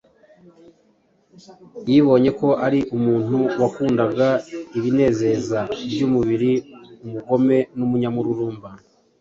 [1.89, 4.27] Yibonye ko ari umuntu wakundaga
[4.77, 5.59] ibinezeza
[5.91, 6.51] by’umubiri,
[7.05, 8.69] umugome n’umunyamururumba.